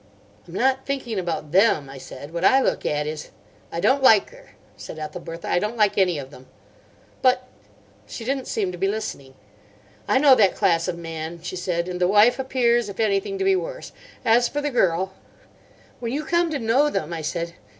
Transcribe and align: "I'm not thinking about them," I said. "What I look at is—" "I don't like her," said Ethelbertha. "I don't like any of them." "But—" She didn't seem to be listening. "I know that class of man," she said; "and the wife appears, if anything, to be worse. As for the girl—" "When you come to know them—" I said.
"I'm 0.47 0.55
not 0.55 0.83
thinking 0.87 1.19
about 1.19 1.51
them," 1.51 1.87
I 1.87 1.99
said. 1.99 2.33
"What 2.33 2.43
I 2.43 2.59
look 2.59 2.87
at 2.87 3.05
is—" 3.05 3.29
"I 3.71 3.79
don't 3.79 4.01
like 4.01 4.31
her," 4.31 4.55
said 4.75 4.97
Ethelbertha. 4.97 5.47
"I 5.47 5.59
don't 5.59 5.77
like 5.77 5.95
any 5.95 6.17
of 6.17 6.31
them." 6.31 6.47
"But—" 7.21 7.47
She 8.07 8.25
didn't 8.25 8.47
seem 8.47 8.71
to 8.71 8.79
be 8.79 8.87
listening. 8.87 9.35
"I 10.07 10.17
know 10.17 10.33
that 10.33 10.55
class 10.55 10.87
of 10.87 10.97
man," 10.97 11.43
she 11.43 11.55
said; 11.55 11.87
"and 11.87 12.01
the 12.01 12.07
wife 12.07 12.39
appears, 12.39 12.89
if 12.89 12.99
anything, 12.99 13.37
to 13.37 13.43
be 13.45 13.55
worse. 13.55 13.91
As 14.25 14.47
for 14.47 14.59
the 14.59 14.71
girl—" 14.71 15.13
"When 15.99 16.11
you 16.11 16.23
come 16.25 16.49
to 16.49 16.57
know 16.57 16.89
them—" 16.89 17.13
I 17.13 17.21
said. 17.21 17.53